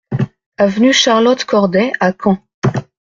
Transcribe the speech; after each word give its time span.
Avenue 0.57 0.93
Charlotte 0.93 1.45
Corday 1.45 1.91
à 1.99 2.11
Caen 2.11 2.39